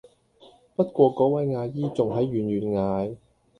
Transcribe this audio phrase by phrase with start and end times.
[0.75, 3.17] 不過果位阿姨仲喺遠遠嗌